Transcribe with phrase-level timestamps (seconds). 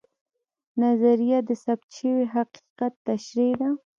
[0.81, 3.69] نظریه د ثبوت شوي حقیقت تشریح ده